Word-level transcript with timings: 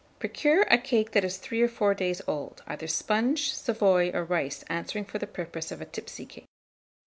Procure 0.17 0.63
a 0.63 0.79
cake 0.79 1.11
that 1.11 1.23
is 1.23 1.37
three 1.37 1.61
or 1.61 1.67
four 1.67 1.93
days 1.93 2.23
old, 2.27 2.63
either 2.65 2.87
sponge, 2.87 3.53
Savoy, 3.53 4.09
or 4.15 4.23
rice 4.25 4.63
answering 4.63 5.05
for 5.05 5.19
the 5.19 5.27
purpose 5.27 5.71
of 5.71 5.79
a 5.79 5.85
tipsy 5.85 6.25
cake. 6.25 6.45